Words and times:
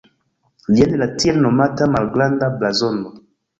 Jen 0.79 0.95
la 1.01 1.09
tiel 1.19 1.37
nomata 1.45 1.91
"malgranda 1.99 2.53
blazono". 2.59 3.15